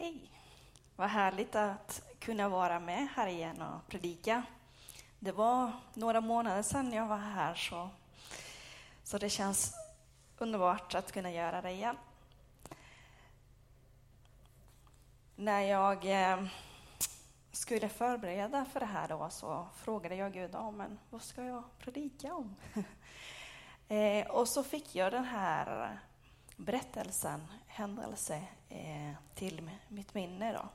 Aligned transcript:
Hej! 0.00 0.30
Vad 0.96 1.08
härligt 1.08 1.54
att 1.54 2.02
kunna 2.18 2.48
vara 2.48 2.80
med 2.80 3.08
här 3.14 3.26
igen 3.26 3.62
och 3.62 3.88
predika. 3.88 4.42
Det 5.18 5.32
var 5.32 5.72
några 5.94 6.20
månader 6.20 6.62
sedan 6.62 6.92
jag 6.92 7.06
var 7.06 7.16
här, 7.16 7.54
så, 7.54 7.90
så 9.04 9.18
det 9.18 9.30
känns 9.30 9.74
underbart 10.38 10.94
att 10.94 11.12
kunna 11.12 11.30
göra 11.30 11.62
det 11.62 11.70
igen. 11.70 11.96
När 15.36 15.60
jag 15.60 16.22
eh, 16.30 16.46
skulle 17.52 17.88
förbereda 17.88 18.64
för 18.64 18.80
det 18.80 18.86
här 18.86 19.08
då, 19.08 19.30
så 19.30 19.66
frågade 19.74 20.14
jag 20.14 20.32
Gud 20.32 20.54
om 20.54 20.76
men 20.76 20.98
vad 21.10 21.22
ska 21.22 21.44
jag 21.44 21.64
predika 21.78 22.34
om. 22.34 22.56
Eh, 23.88 24.26
och 24.26 24.48
så 24.48 24.62
fick 24.62 24.94
jag 24.94 25.12
den 25.12 25.24
här 25.24 25.98
berättelsen, 26.64 27.46
händelse, 27.66 28.42
eh, 28.68 29.12
till 29.34 29.70
mitt 29.88 30.14
minne. 30.14 30.52
Då. 30.52 30.68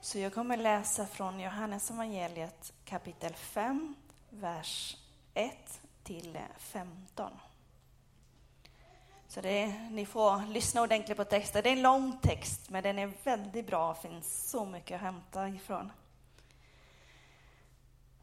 Så 0.00 0.18
jag 0.18 0.34
kommer 0.34 0.56
läsa 0.56 1.06
från 1.06 1.40
Johannes 1.40 1.90
evangeliet 1.90 2.72
kapitel 2.84 3.34
5, 3.34 3.94
vers 4.30 4.96
1 5.34 5.80
till 6.02 6.38
15. 6.58 7.30
Så 9.28 9.40
det, 9.40 9.66
ni 9.90 10.06
får 10.06 10.52
lyssna 10.52 10.82
ordentligt 10.82 11.16
på 11.16 11.24
texten. 11.24 11.62
Det 11.62 11.68
är 11.68 11.72
en 11.72 11.82
lång 11.82 12.18
text, 12.22 12.70
men 12.70 12.82
den 12.82 12.98
är 12.98 13.12
väldigt 13.24 13.66
bra. 13.66 13.92
Det 13.94 14.08
finns 14.08 14.50
så 14.50 14.64
mycket 14.64 14.94
att 14.94 15.00
hämta 15.00 15.48
ifrån. 15.48 15.92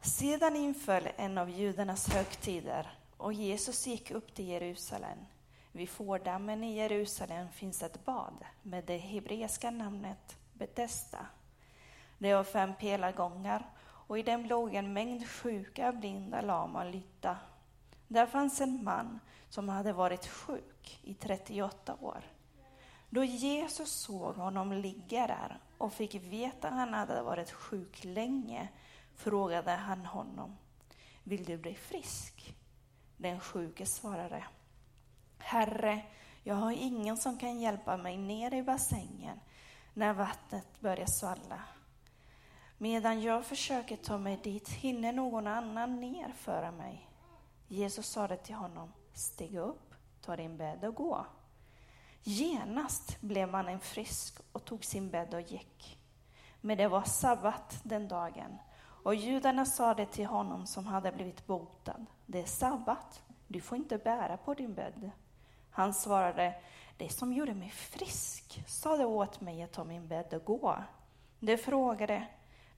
Sedan 0.00 0.56
inföll 0.56 1.08
en 1.16 1.38
av 1.38 1.50
judarnas 1.50 2.08
högtider 2.08 2.98
och 3.16 3.32
Jesus 3.32 3.86
gick 3.86 4.10
upp 4.10 4.34
till 4.34 4.48
Jerusalem. 4.48 5.18
Vid 5.76 5.88
fårdammen 5.88 6.64
i 6.64 6.76
Jerusalem 6.76 7.48
finns 7.48 7.82
ett 7.82 8.04
bad 8.04 8.44
med 8.62 8.84
det 8.84 8.98
hebreiska 8.98 9.70
namnet 9.70 10.36
Betesda. 10.52 11.26
Det 12.18 12.30
har 12.30 12.44
fem 12.44 12.74
pelargångar 12.80 13.66
och 13.84 14.18
i 14.18 14.22
dem 14.22 14.46
låg 14.46 14.74
en 14.74 14.92
mängd 14.92 15.28
sjuka, 15.28 15.92
blinda, 15.92 16.40
lama 16.40 16.84
och 16.84 16.90
lytta. 16.90 17.36
Där 18.08 18.26
fanns 18.26 18.60
en 18.60 18.84
man 18.84 19.20
som 19.48 19.68
hade 19.68 19.92
varit 19.92 20.26
sjuk 20.26 21.00
i 21.02 21.14
38 21.14 21.96
år. 22.00 22.20
Då 23.10 23.24
Jesus 23.24 23.92
såg 23.92 24.36
honom 24.36 24.72
ligga 24.72 25.26
där 25.26 25.58
och 25.78 25.92
fick 25.92 26.14
veta 26.14 26.68
att 26.68 26.74
han 26.74 26.94
hade 26.94 27.22
varit 27.22 27.50
sjuk 27.50 28.04
länge 28.04 28.68
frågade 29.16 29.70
han 29.70 30.06
honom, 30.06 30.56
vill 31.22 31.44
du 31.44 31.56
bli 31.56 31.74
frisk? 31.74 32.54
Den 33.16 33.40
sjuke 33.40 33.86
svarade, 33.86 34.44
Herre, 35.46 36.02
jag 36.42 36.54
har 36.54 36.72
ingen 36.72 37.16
som 37.16 37.38
kan 37.38 37.60
hjälpa 37.60 37.96
mig 37.96 38.16
ner 38.16 38.54
i 38.54 38.62
bassängen 38.62 39.40
när 39.94 40.12
vattnet 40.12 40.80
börjar 40.80 41.06
svalla. 41.06 41.60
Medan 42.78 43.22
jag 43.22 43.44
försöker 43.44 43.96
ta 43.96 44.18
mig 44.18 44.40
dit 44.42 44.68
hinner 44.68 45.12
någon 45.12 45.46
annan 45.46 46.00
ner 46.00 46.32
föra 46.32 46.70
mig. 46.70 47.10
Jesus 47.68 48.06
sade 48.06 48.36
till 48.36 48.54
honom, 48.54 48.92
stig 49.12 49.56
upp, 49.56 49.94
ta 50.20 50.36
din 50.36 50.56
bädd 50.56 50.84
och 50.84 50.94
gå. 50.94 51.26
Genast 52.22 53.20
blev 53.20 53.48
mannen 53.48 53.80
frisk 53.80 54.38
och 54.52 54.64
tog 54.64 54.84
sin 54.84 55.10
bädd 55.10 55.34
och 55.34 55.40
gick. 55.40 55.98
Men 56.60 56.78
det 56.78 56.88
var 56.88 57.02
sabbat 57.02 57.80
den 57.82 58.08
dagen 58.08 58.58
och 58.78 59.14
judarna 59.14 59.64
sade 59.64 60.06
till 60.06 60.26
honom 60.26 60.66
som 60.66 60.86
hade 60.86 61.12
blivit 61.12 61.46
botad, 61.46 62.06
det 62.26 62.42
är 62.42 62.46
sabbat, 62.46 63.22
du 63.48 63.60
får 63.60 63.78
inte 63.78 63.98
bära 63.98 64.36
på 64.36 64.54
din 64.54 64.74
bädd. 64.74 65.10
Han 65.76 65.94
svarade, 65.94 66.54
det 66.96 67.08
som 67.08 67.32
gjorde 67.32 67.54
mig 67.54 67.70
frisk 67.70 68.62
sade 68.66 69.04
åt 69.04 69.40
mig 69.40 69.62
att 69.62 69.72
ta 69.72 69.84
min 69.84 70.08
bädd 70.08 70.34
och 70.34 70.44
gå. 70.44 70.76
De 71.40 71.56
frågade, 71.56 72.26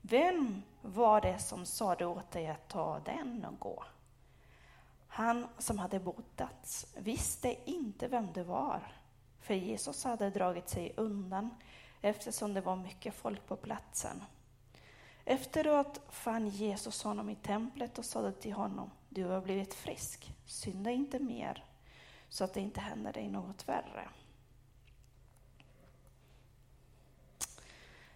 vem 0.01 0.63
var 0.83 1.21
det 1.21 1.39
som 1.39 1.67
sade 1.67 2.07
åt 2.07 2.31
dig 2.31 2.47
att 2.47 2.69
ta 2.69 3.01
den 3.05 3.45
och 3.45 3.59
gå? 3.59 3.85
Han 5.09 5.49
som 5.59 5.79
hade 5.79 6.01
botats 6.01 6.87
visste 6.97 7.71
inte 7.71 8.09
vem 8.09 8.33
det 8.33 8.45
var, 8.45 8.93
för 9.41 9.55
Jesus 9.55 10.05
hade 10.05 10.31
dragit 10.31 10.69
sig 10.69 10.95
undan 10.97 11.51
eftersom 12.01 12.55
det 12.55 12.61
var 12.61 12.77
mycket 12.77 13.15
folk 13.15 13.47
på 13.47 13.57
platsen. 13.57 14.25
Efteråt 15.25 16.01
fann 16.09 16.49
Jesus 16.49 17.03
honom 17.03 17.31
i 17.31 17.35
templet 17.35 17.99
och 17.99 18.05
sade 18.05 18.33
till 18.33 18.53
honom, 18.53 18.91
du 19.09 19.25
har 19.25 19.41
blivit 19.41 19.75
frisk, 19.75 20.33
synda 20.47 20.91
inte 20.91 21.19
mer 21.19 21.65
så 22.29 22.45
att 22.45 22.55
det 22.55 22.61
inte 22.61 22.81
händer 22.81 23.13
dig 23.13 23.29
något 23.29 23.69
värre. 23.69 24.09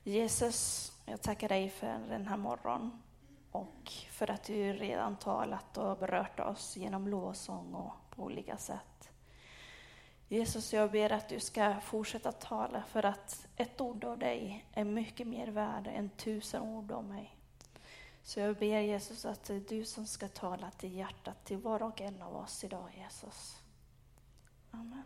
Jesus, 0.03 0.93
jag 1.07 1.23
tackar 1.23 1.49
dig 1.49 1.71
för 1.71 1.87
den 1.87 2.27
här 2.27 2.37
morgonen 2.37 3.03
och 3.51 3.93
för 4.11 4.31
att 4.31 4.45
du 4.45 4.73
redan 4.73 5.17
talat 5.17 5.79
och 5.79 5.99
berört 5.99 6.41
oss 6.41 6.77
genom 6.77 7.09
lovsång 7.09 7.75
och 7.75 7.93
på 8.11 8.23
olika 8.23 8.57
sätt. 8.57 9.11
Jesus, 10.29 10.73
jag 10.73 10.91
ber 10.91 11.13
att 11.13 11.29
du 11.29 11.41
ska 11.41 11.81
fortsätta 11.81 12.33
tala 12.33 12.83
för 12.83 13.05
att 13.05 13.47
ett 13.57 13.81
ord 13.81 14.05
av 14.05 14.19
dig 14.19 14.67
är 14.73 14.85
mycket 14.85 15.27
mer 15.27 15.47
värd 15.47 15.87
än 15.87 16.09
tusen 16.09 16.63
ord 16.63 16.93
av 16.93 17.05
mig. 17.05 17.37
Så 18.23 18.41
jag 18.41 18.57
ber 18.57 18.81
Jesus 18.81 19.25
att 19.25 19.45
det 19.45 19.55
är 19.55 19.61
du 19.61 19.85
som 19.85 20.07
ska 20.07 20.29
tala 20.29 20.71
till 20.71 20.95
hjärtat 20.95 21.45
till 21.45 21.59
var 21.59 21.83
och 21.83 22.01
en 22.01 22.23
av 22.23 22.37
oss 22.37 22.65
idag, 22.65 22.91
Jesus. 22.97 23.60
Amen. 24.71 25.03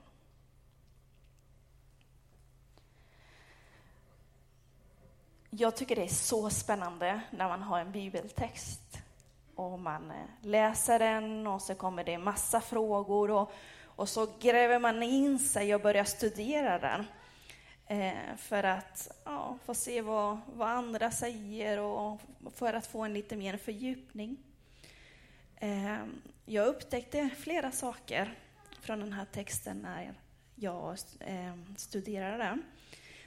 Jag 5.51 5.77
tycker 5.77 5.97
det 5.97 6.05
är 6.05 6.09
så 6.09 6.51
spännande 6.51 7.21
när 7.31 7.49
man 7.49 7.63
har 7.63 7.81
en 7.81 7.93
bibeltext 7.93 8.99
och 9.55 9.79
man 9.79 10.11
eh, 10.11 10.17
läser 10.41 10.99
den 10.99 11.47
och 11.47 11.63
så 11.63 11.75
kommer 11.75 12.05
det 12.05 12.19
massa 12.19 12.61
frågor 12.61 13.31
och, 13.31 13.53
och 13.85 14.09
så 14.09 14.29
gräver 14.41 14.79
man 14.79 15.03
in 15.03 15.39
sig 15.39 15.75
och 15.75 15.81
börjar 15.81 16.05
studera 16.05 16.79
den. 16.79 17.07
Eh, 17.87 18.37
för 18.37 18.65
att 18.65 19.23
ja, 19.25 19.59
få 19.65 19.75
se 19.75 20.01
vad, 20.01 20.39
vad 20.55 20.69
andra 20.69 21.11
säger 21.11 21.79
och 21.79 22.21
för 22.55 22.75
att 22.75 22.87
få 22.87 23.03
en 23.03 23.15
lite 23.15 23.37
mer 23.37 23.57
fördjupning. 23.57 24.37
Eh, 25.57 25.99
jag 26.45 26.67
upptäckte 26.67 27.31
flera 27.39 27.71
saker 27.71 28.39
från 28.85 29.01
den 29.01 29.13
här 29.13 29.25
texten 29.25 29.79
när 29.79 30.15
jag 30.55 30.99
eh, 31.21 31.55
studerade 31.77 32.37
den. 32.37 32.63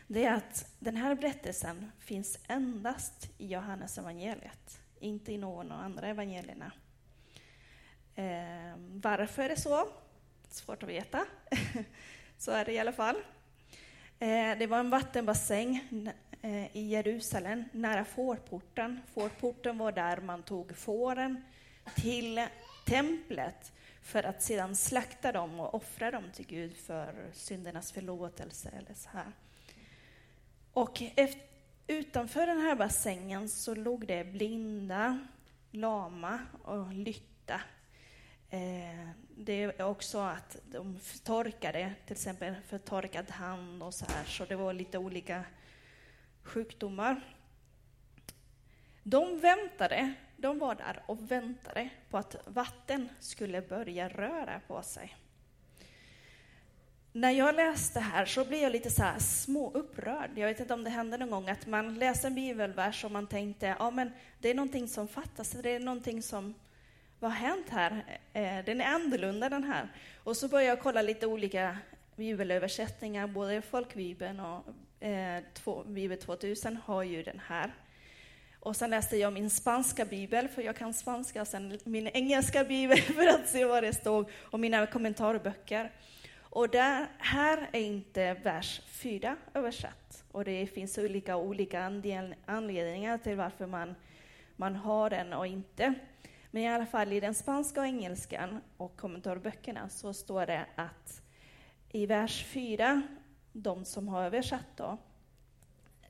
Det 0.08 0.26
är 0.26 0.34
att 0.34 0.72
den 0.80 0.96
här 0.96 1.16
berättelsen 1.16 1.92
finns 2.00 2.40
endast 2.48 3.30
i 3.38 3.48
Johannes 3.48 3.98
evangeliet, 3.98 4.80
inte 5.00 5.32
i 5.32 5.38
någon 5.38 5.72
av 5.72 5.78
de 5.78 5.86
andra 5.86 6.08
evangelierna. 6.08 6.72
Eh, 8.16 8.78
varför 8.78 9.44
är 9.44 9.50
det 9.50 9.58
så? 9.58 9.88
Svårt 10.50 10.84
att 10.84 10.90
veta. 10.90 11.26
så 12.38 12.52
är 12.52 12.66
det 12.66 12.74
i 12.74 12.80
alla 12.80 12.94
fall. 12.94 13.16
Eh, 14.20 14.58
det 14.60 14.68
var 14.68 14.80
en 14.80 14.90
vattenbassäng 14.90 15.90
i 16.74 16.82
Jerusalem, 16.82 17.64
nära 17.72 18.06
fårporten. 18.06 19.02
Fårporten 19.14 19.78
var 19.78 19.92
där 19.92 20.18
man 20.18 20.44
tog 20.44 20.78
fåren 20.78 21.44
till 21.96 22.48
templet 22.86 23.74
för 24.08 24.24
att 24.24 24.42
sedan 24.42 24.76
slakta 24.76 25.32
dem 25.32 25.60
och 25.60 25.76
offra 25.76 26.12
dem 26.12 26.24
till 26.34 26.48
Gud 26.48 26.78
för 26.78 27.30
syndernas 27.34 27.92
förlåtelse. 27.92 28.70
Eller 28.78 28.94
så 28.94 29.10
här. 29.10 29.32
Och 30.74 31.02
efter, 31.16 31.42
utanför 31.88 32.48
den 32.48 32.60
här 32.60 32.76
bassängen 32.76 33.50
så 33.50 33.76
låg 33.76 34.08
det 34.08 34.24
blinda, 34.24 35.28
lama 35.72 36.40
och 36.64 36.94
lytta. 36.94 37.62
Eh, 38.50 39.10
det 39.30 39.64
är 39.64 39.82
också 39.82 40.20
att 40.20 40.58
de 40.72 41.00
torkade, 41.24 41.94
till 42.06 42.14
exempel 42.14 42.56
förtorkad 42.68 43.30
hand 43.30 43.84
och 43.84 43.94
så 43.94 44.06
här, 44.06 44.24
så 44.26 44.46
det 44.46 44.56
var 44.56 44.74
lite 44.74 44.98
olika 44.98 45.44
sjukdomar. 46.44 47.22
De 49.04 49.40
väntade 49.40 50.14
de 50.38 50.60
var 50.60 50.76
där 50.76 51.04
och 51.06 51.32
väntade 51.32 51.90
på 52.10 52.18
att 52.18 52.36
vatten 52.46 53.10
skulle 53.20 53.62
börja 53.62 54.10
röra 54.10 54.62
på 54.68 54.82
sig. 54.82 55.16
När 57.12 57.32
jag 57.32 57.56
läste 57.56 58.00
här 58.00 58.26
så 58.26 58.46
blev 58.46 58.62
jag 58.62 58.72
lite 58.72 58.90
så 58.90 59.04
här 59.04 59.20
små 59.20 59.72
upprörd. 59.72 60.30
Jag 60.36 60.48
vet 60.48 60.60
inte 60.60 60.74
om 60.74 60.84
det 60.84 60.90
hände 60.90 61.18
någon 61.18 61.30
gång 61.30 61.50
att 61.50 61.68
man 61.68 61.96
läser 61.96 62.28
en 62.28 62.36
bibelvers 62.36 63.06
och 63.06 63.12
man 63.12 63.28
tänkte, 63.28 63.76
ja 63.80 63.92
men 63.92 64.12
det 64.40 64.50
är 64.50 64.54
någonting 64.54 64.88
som 64.88 65.08
fattas, 65.08 65.52
det 65.52 65.70
är 65.70 65.80
någonting 65.80 66.22
som, 66.22 66.54
vad 67.20 67.32
har 67.32 67.38
hänt 67.38 67.70
här? 67.70 68.20
Eh, 68.34 68.66
den 68.66 68.82
är 68.82 68.86
annorlunda 68.86 69.50
den 69.50 69.64
här. 69.64 69.88
Och 70.24 70.38
så 70.38 70.48
började 70.48 70.70
jag 70.70 70.82
kolla 70.82 71.02
lite 71.02 71.28
olika 71.28 71.78
bibelöversättningar, 72.16 73.28
både 73.28 73.62
folkbibeln 73.62 74.40
och 74.40 74.64
eh, 75.00 75.44
Bibel 75.86 76.18
2000 76.18 76.78
har 76.78 77.04
ju 77.04 77.24
den 77.24 77.42
här. 77.48 77.74
Och 78.68 78.76
sen 78.76 78.90
läste 78.90 79.18
jag 79.18 79.34
min 79.34 79.50
spanska 79.50 80.06
bibel, 80.06 80.48
för 80.48 80.62
jag 80.62 80.76
kan 80.76 80.94
spanska, 80.94 81.42
och 81.42 81.48
sen 81.48 81.80
min 81.84 82.08
engelska 82.08 82.64
bibel 82.64 82.98
för 83.02 83.28
att 83.28 83.48
se 83.48 83.66
vad 83.66 83.84
det 83.84 83.94
stod, 83.94 84.30
och 84.44 84.60
mina 84.60 84.86
kommentarböcker. 84.86 85.92
Och 86.40 86.70
där, 86.70 87.08
här 87.18 87.70
är 87.72 87.80
inte 87.80 88.34
vers 88.34 88.82
4 88.88 89.36
översatt. 89.54 90.24
Och 90.32 90.46
det 90.46 90.68
finns 90.68 90.98
olika, 90.98 91.38
olika 91.38 91.82
anledningar 92.46 93.18
till 93.18 93.36
varför 93.36 93.68
man, 93.68 93.96
man 94.56 94.76
har 94.76 95.10
den 95.10 95.34
och 95.34 95.48
inte. 95.48 95.94
Men 96.52 96.64
i 96.64 96.68
alla 96.68 96.86
fall 96.86 97.14
i 97.14 97.20
den 97.20 97.36
spanska 97.36 97.80
och 97.80 97.88
engelskan 97.88 98.62
och 98.78 98.98
kommentarböckerna 98.98 99.90
så 99.90 100.14
står 100.14 100.46
det 100.46 100.66
att 100.76 101.22
i 101.92 102.06
vers 102.06 102.46
4, 102.46 103.02
de 103.52 103.86
som 103.86 104.08
har 104.08 104.24
översatt 104.24 104.68
då, 104.76 104.98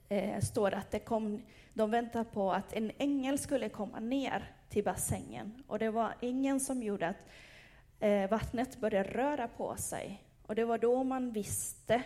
eh, 0.10 0.40
står 0.42 0.74
att 0.74 0.92
det 0.92 1.00
kom, 1.00 1.42
de 1.74 1.92
väntade 1.92 2.26
på 2.26 2.52
att 2.52 2.74
en 2.74 2.92
ängel 2.98 3.40
skulle 3.40 3.70
komma 3.70 4.00
ner 4.00 4.52
till 4.70 4.84
bassängen. 4.84 5.64
Och 5.68 5.80
det 5.80 5.90
var 5.90 6.14
ängeln 6.22 6.60
som 6.60 6.84
gjorde 6.84 7.08
att 7.08 7.26
eh, 8.00 8.30
vattnet 8.30 8.78
började 8.78 9.10
röra 9.10 9.48
på 9.48 9.76
sig. 9.76 10.24
Och 10.44 10.56
det 10.56 10.66
var 10.66 10.78
då 10.78 11.04
man 11.04 11.32
visste 11.32 12.04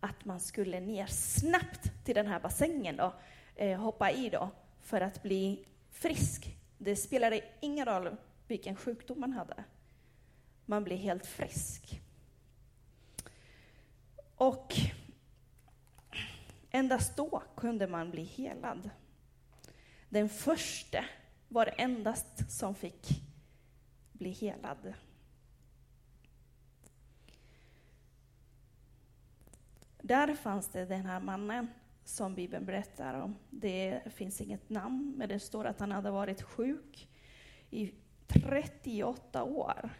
att 0.00 0.24
man 0.24 0.40
skulle 0.40 0.80
ner 0.80 1.06
snabbt 1.06 2.04
till 2.04 2.14
den 2.14 2.26
här 2.26 2.40
bassängen 2.40 2.96
då, 2.96 3.12
eh, 3.56 3.80
hoppa 3.80 4.10
i 4.10 4.28
då, 4.28 4.50
för 4.80 5.00
att 5.00 5.22
bli 5.22 5.64
frisk. 5.90 6.56
Det 6.78 6.96
spelade 6.96 7.40
ingen 7.60 7.86
roll 7.86 8.16
vilken 8.46 8.76
sjukdom 8.76 9.20
man 9.20 9.32
hade. 9.32 9.64
Man 10.66 10.84
blev 10.84 10.98
helt 10.98 11.26
frisk. 11.26 12.00
Och 14.36 14.74
endast 16.76 17.16
då 17.16 17.42
kunde 17.56 17.86
man 17.86 18.10
bli 18.10 18.22
helad. 18.22 18.90
Den 20.08 20.28
första 20.28 21.04
var 21.48 21.64
det 21.64 21.70
endast 21.70 22.50
som 22.50 22.74
fick 22.74 23.08
bli 24.12 24.30
helad. 24.30 24.94
Där 30.02 30.34
fanns 30.34 30.68
det 30.68 30.84
den 30.84 31.06
här 31.06 31.20
mannen 31.20 31.68
som 32.04 32.34
Bibeln 32.34 32.64
berättar 32.64 33.20
om. 33.20 33.36
Det 33.50 34.00
finns 34.14 34.40
inget 34.40 34.70
namn, 34.70 35.14
men 35.16 35.28
det 35.28 35.40
står 35.40 35.64
att 35.64 35.80
han 35.80 35.92
hade 35.92 36.10
varit 36.10 36.42
sjuk 36.42 37.08
i 37.70 37.92
38 38.26 39.44
år. 39.44 39.90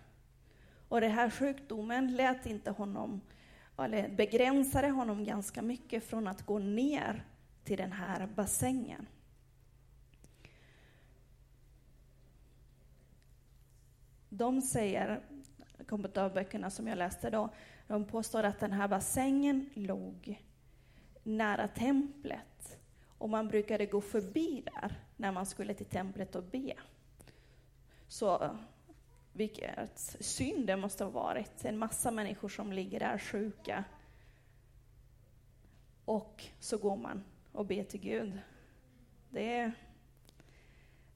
Och 0.89 1.01
den 1.01 1.11
här 1.11 1.31
sjukdomen 1.31 2.17
lät 2.17 2.47
inte 2.47 2.71
honom, 2.71 3.21
eller 3.79 4.09
begränsade 4.09 4.91
honom 4.91 5.25
ganska 5.25 5.63
mycket 5.63 6.05
från 6.05 6.29
att 6.29 6.43
gå 6.43 6.59
ner 6.59 7.25
till 7.65 7.77
den 7.77 7.93
här 7.93 8.27
bassängen. 8.27 9.07
De 14.29 14.63
säger, 14.63 15.21
kommentarböckerna 15.89 16.71
som 16.71 16.87
jag 16.87 16.99
läste 16.99 17.31
då, 17.31 17.49
de 17.87 18.05
påstår 18.05 18.43
att 18.43 18.61
den 18.61 18.73
här 18.73 18.89
bassängen 18.89 19.71
låg 19.75 20.43
nära 21.23 21.69
templet 21.69 22.79
och 23.19 23.31
man 23.31 23.49
brukade 23.49 23.87
gå 23.87 24.01
förbi 24.01 24.63
där 24.75 25.01
när 25.17 25.33
man 25.33 25.47
skulle 25.47 25.75
till 25.75 25.87
templet 25.87 26.37
och 26.37 26.43
be. 26.43 26.75
Så 28.09 28.59
vilket 29.37 29.99
synd 30.21 30.67
det 30.67 30.77
måste 30.77 31.05
ha 31.05 31.11
varit. 31.11 31.65
En 31.65 31.79
massa 31.79 32.11
människor 32.11 32.49
som 32.49 32.73
ligger 32.73 33.01
där 33.01 33.19
sjuka. 33.19 33.85
Och 36.05 36.45
så 36.61 36.79
går 36.79 36.97
man 36.97 37.25
och 37.53 37.67
ber 37.67 37.85
till 37.85 38.01
Gud. 38.01 38.39
Det, 39.31 39.73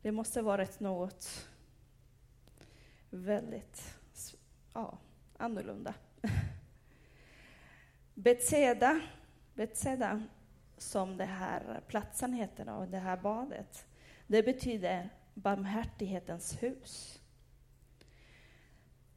det 0.03 0.13
måste 0.13 0.41
ha 0.41 0.45
varit 0.45 0.81
något 0.81 1.49
väldigt 3.11 3.99
ja, 4.73 4.99
annorlunda. 5.37 5.95
Betseda, 8.15 9.01
Betseda, 9.55 10.23
som 10.79 11.17
det 11.17 11.25
här 11.25 11.81
platsen 11.87 12.33
heter, 12.33 12.65
då, 12.65 12.87
det 12.87 12.99
här 12.99 13.17
badet, 13.17 13.87
det 14.27 14.43
betyder 14.43 15.11
barmhärtighetens 15.35 16.63
hus. 16.63 17.20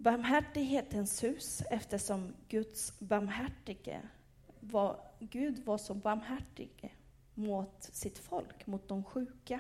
Barmhärtighetens 0.04 1.24
hus 1.24 1.64
eftersom 1.70 2.34
Guds 2.50 3.00
barmhärtige 3.00 4.02
var, 4.60 5.00
Gud 5.20 5.66
var 5.66 5.78
så 5.78 5.94
barmhärtig 5.94 6.96
mot 7.34 7.84
sitt 7.84 8.20
folk, 8.20 8.68
mot 8.68 8.88
de 8.88 9.04
sjuka. 9.04 9.60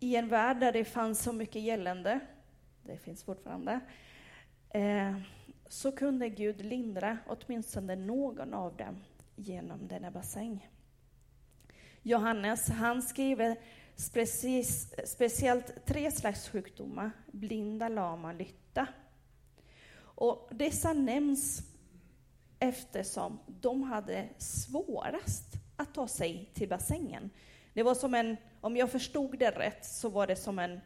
I 0.00 0.16
en 0.16 0.28
värld 0.28 0.60
där 0.60 0.72
det 0.72 0.84
fanns 0.84 1.22
så 1.22 1.32
mycket 1.32 1.62
gällande, 1.62 2.20
det 2.82 2.96
finns 2.96 3.24
fortfarande, 3.24 3.80
eh, 4.70 5.16
så 5.68 5.92
kunde 5.92 6.28
Gud 6.28 6.64
lindra 6.64 7.18
åtminstone 7.26 7.96
någon 7.96 8.54
av 8.54 8.76
dem 8.76 9.04
genom 9.36 9.88
denna 9.88 10.10
bassäng. 10.10 10.68
Johannes, 12.02 12.68
han 12.68 13.02
skriver 13.02 13.56
precis, 14.12 14.94
speciellt 15.04 15.86
tre 15.86 16.10
slags 16.10 16.48
sjukdomar, 16.48 17.10
blinda, 17.32 17.88
lama, 17.88 18.32
lytta. 18.32 18.86
Och 20.00 20.48
dessa 20.50 20.92
nämns 20.92 21.62
eftersom 22.58 23.38
de 23.46 23.82
hade 23.82 24.28
svårast 24.38 25.44
att 25.76 25.94
ta 25.94 26.08
sig 26.08 26.50
till 26.54 26.68
bassängen. 26.68 27.30
Det 27.74 27.82
var 27.82 27.94
som 27.94 28.14
en, 28.14 28.36
om 28.60 28.76
jag 28.76 28.90
förstod 28.90 29.38
det 29.38 29.50
rätt, 29.50 29.84
så 29.84 30.08
var 30.08 30.26
det 30.26 30.36
som 30.36 30.58
en, 30.58 30.80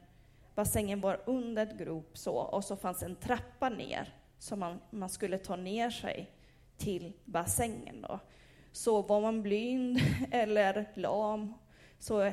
bassängen 0.55 1.00
var 1.00 1.20
under 1.26 1.62
ett 1.62 1.79
grop 1.79 2.19
så, 2.19 2.35
och 2.37 2.64
så 2.64 2.76
fanns 2.76 3.03
en 3.03 3.17
trappa 3.17 3.69
ner 3.69 4.14
som 4.38 4.61
man, 4.61 4.81
man 4.91 5.08
skulle 5.08 5.38
ta 5.38 5.56
ner 5.56 5.91
sig 5.91 6.31
till 6.76 7.12
bassängen. 7.25 8.03
Då. 8.03 8.19
Så 8.73 9.03
var 9.03 9.20
man 9.20 9.43
blind 9.43 9.99
eller 10.31 10.91
lam 10.94 11.55
så 11.99 12.32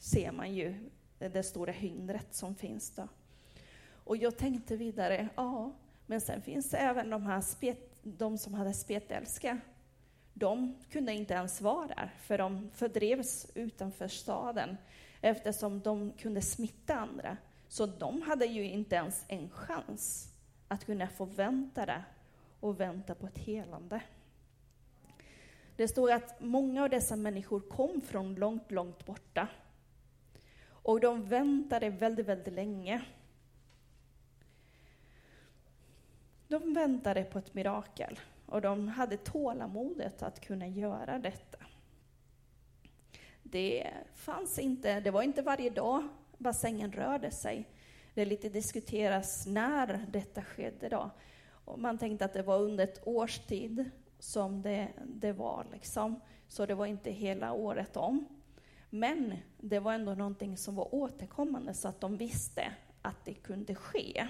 ser 0.00 0.32
man 0.32 0.54
ju 0.54 0.90
det 1.18 1.42
stora 1.42 1.72
hindret 1.72 2.34
som 2.34 2.54
finns. 2.54 2.90
Då. 2.90 3.08
Och 3.92 4.16
jag 4.16 4.38
tänkte 4.38 4.76
vidare, 4.76 5.28
ja, 5.36 5.72
men 6.06 6.20
sen 6.20 6.42
finns 6.42 6.70
det 6.70 6.76
även 6.76 7.10
de 7.10 7.22
här 7.22 7.40
spet, 7.40 7.98
de 8.02 8.38
som 8.38 8.54
hade 8.54 8.74
spetälska. 8.74 9.60
De 10.34 10.76
kunde 10.90 11.12
inte 11.12 11.34
ens 11.34 11.60
vara 11.60 11.86
där, 11.86 12.14
för 12.20 12.38
de 12.38 12.70
fördrevs 12.74 13.46
utanför 13.54 14.08
staden 14.08 14.76
eftersom 15.20 15.80
de 15.80 16.12
kunde 16.12 16.42
smitta 16.42 16.94
andra. 16.94 17.36
Så 17.68 17.86
de 17.86 18.22
hade 18.22 18.46
ju 18.46 18.64
inte 18.64 18.96
ens 18.96 19.24
en 19.28 19.50
chans 19.50 20.34
att 20.68 20.84
kunna 20.84 21.08
få 21.08 21.24
vänta 21.24 21.86
där 21.86 22.04
och 22.60 22.80
vänta 22.80 23.14
på 23.14 23.26
ett 23.26 23.38
helande. 23.38 24.02
Det 25.76 25.88
står 25.88 26.12
att 26.12 26.40
många 26.40 26.82
av 26.82 26.90
dessa 26.90 27.16
människor 27.16 27.60
kom 27.60 28.00
från 28.00 28.34
långt, 28.34 28.70
långt 28.70 29.06
borta. 29.06 29.48
Och 30.82 31.00
de 31.00 31.24
väntade 31.24 31.90
väldigt, 31.90 32.26
väldigt 32.26 32.54
länge. 32.54 33.02
De 36.48 36.74
väntade 36.74 37.24
på 37.24 37.38
ett 37.38 37.54
mirakel 37.54 38.18
och 38.46 38.60
de 38.60 38.88
hade 38.88 39.16
tålamodet 39.16 40.22
att 40.22 40.40
kunna 40.40 40.68
göra 40.68 41.18
detta. 41.18 41.58
Det 43.42 43.90
fanns 44.14 44.58
inte, 44.58 45.00
det 45.00 45.10
var 45.10 45.22
inte 45.22 45.42
varje 45.42 45.70
dag 45.70 46.08
bassängen 46.38 46.92
rörde 46.92 47.30
sig, 47.30 47.68
det 48.14 48.24
lite 48.24 48.48
diskuteras 48.48 49.46
när 49.46 50.06
detta 50.10 50.42
skedde. 50.42 50.88
Då. 50.88 51.10
Och 51.64 51.78
man 51.78 51.98
tänkte 51.98 52.24
att 52.24 52.32
det 52.32 52.42
var 52.42 52.58
under 52.58 52.84
ett 52.84 53.06
års 53.06 53.38
tid 53.38 53.90
som 54.18 54.62
det, 54.62 54.88
det 55.04 55.32
var. 55.32 55.66
Liksom. 55.72 56.20
Så 56.48 56.66
det 56.66 56.74
var 56.74 56.86
inte 56.86 57.10
hela 57.10 57.52
året 57.52 57.96
om. 57.96 58.39
Men 58.90 59.36
det 59.58 59.78
var 59.78 59.92
ändå 59.92 60.14
någonting 60.14 60.56
som 60.56 60.74
var 60.74 60.94
återkommande 60.94 61.74
så 61.74 61.88
att 61.88 62.00
de 62.00 62.16
visste 62.16 62.74
att 63.02 63.24
det 63.24 63.34
kunde 63.34 63.74
ske. 63.74 64.28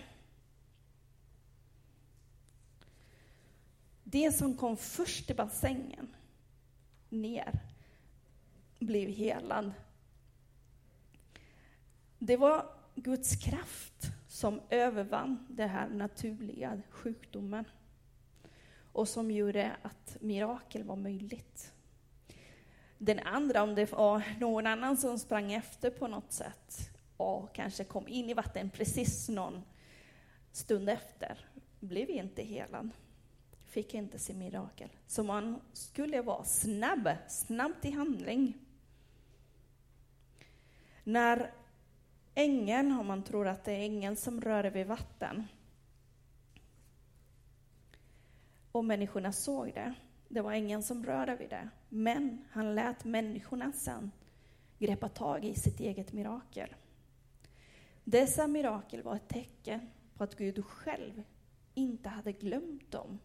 Det 4.04 4.32
som 4.32 4.56
kom 4.56 4.76
först 4.76 5.30
i 5.30 5.34
bassängen 5.34 6.16
ner 7.08 7.60
blev 8.78 9.08
helad. 9.08 9.72
Det 12.18 12.36
var 12.36 12.66
Guds 12.94 13.36
kraft 13.36 14.12
som 14.28 14.60
övervann 14.70 15.46
den 15.48 15.68
här 15.68 15.88
naturliga 15.88 16.82
sjukdomen 16.90 17.64
och 18.92 19.08
som 19.08 19.30
gjorde 19.30 19.76
att 19.82 20.16
mirakel 20.20 20.84
var 20.84 20.96
möjligt. 20.96 21.72
Den 23.02 23.18
andra, 23.18 23.62
om 23.62 23.74
det 23.74 23.92
var 23.92 24.22
någon 24.40 24.66
annan 24.66 24.96
som 24.96 25.18
sprang 25.18 25.52
efter 25.52 25.90
på 25.90 26.06
något 26.06 26.32
sätt 26.32 26.90
och 27.16 27.54
kanske 27.54 27.84
kom 27.84 28.08
in 28.08 28.30
i 28.30 28.34
vatten 28.34 28.70
precis 28.70 29.28
någon 29.28 29.62
stund 30.52 30.88
efter, 30.88 31.48
blev 31.80 32.10
inte 32.10 32.42
helad. 32.42 32.90
Fick 33.66 33.94
inte 33.94 34.18
sin 34.18 34.38
mirakel. 34.38 34.88
Så 35.06 35.22
man 35.22 35.60
skulle 35.72 36.22
vara 36.22 36.44
snabb, 36.44 37.08
snabb 37.28 37.72
till 37.80 37.94
handling. 37.94 38.58
När 41.04 41.52
ängeln, 42.34 42.92
om 42.92 43.06
man 43.06 43.22
tror 43.22 43.48
att 43.48 43.64
det 43.64 43.72
är 43.72 43.84
ängeln 43.84 44.16
som 44.16 44.40
rör 44.40 44.64
vid 44.64 44.86
vatten, 44.86 45.46
och 48.72 48.84
människorna 48.84 49.32
såg 49.32 49.74
det. 49.74 49.94
Det 50.28 50.40
var 50.40 50.52
ingen 50.52 50.82
som 50.82 51.06
rörde 51.06 51.36
vid 51.36 51.50
det. 51.50 51.68
Men 51.92 52.44
han 52.50 52.74
lät 52.74 53.04
människorna 53.04 53.72
sen 53.72 54.10
greppa 54.78 55.08
tag 55.08 55.44
i 55.44 55.54
sitt 55.54 55.80
eget 55.80 56.12
mirakel. 56.12 56.74
Dessa 58.04 58.46
mirakel 58.46 59.02
var 59.02 59.16
ett 59.16 59.28
tecken 59.28 59.80
på 60.16 60.24
att 60.24 60.34
Gud 60.34 60.64
själv 60.64 61.22
inte 61.74 62.08
hade 62.08 62.32
glömt 62.32 62.90
dem, 62.90 63.18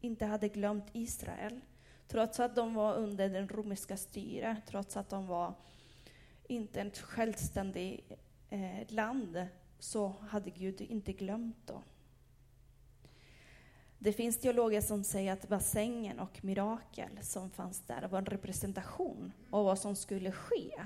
inte 0.00 0.26
hade 0.26 0.48
glömt 0.48 0.86
Israel. 0.92 1.60
Trots 2.08 2.40
att 2.40 2.54
de 2.54 2.74
var 2.74 2.94
under 2.94 3.28
den 3.28 3.48
romerska 3.48 3.96
styret, 3.96 4.58
trots 4.66 4.96
att 4.96 5.08
de 5.08 5.26
var 5.26 5.54
inte 6.48 6.80
ett 6.80 6.98
självständigt 6.98 8.12
eh, 8.50 8.86
land, 8.88 9.46
så 9.78 10.08
hade 10.08 10.50
Gud 10.50 10.80
inte 10.80 11.12
glömt 11.12 11.66
dem. 11.66 11.82
Det 14.04 14.12
finns 14.12 14.38
teologer 14.38 14.80
som 14.80 15.04
säger 15.04 15.32
att 15.32 15.48
bassängen 15.48 16.20
och 16.20 16.44
mirakel 16.44 17.18
som 17.20 17.50
fanns 17.50 17.80
där 17.80 18.08
var 18.08 18.18
en 18.18 18.26
representation 18.26 19.32
av 19.50 19.64
vad 19.64 19.78
som 19.78 19.96
skulle 19.96 20.32
ske 20.32 20.82